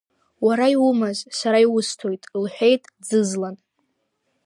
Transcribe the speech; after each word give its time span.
Уара 0.45 0.65
иумаз, 0.75 1.17
сара 1.39 1.59
иусҭоит,— 1.65 2.23
лҳәеит 2.43 2.83
Ӡызлан. 3.07 3.55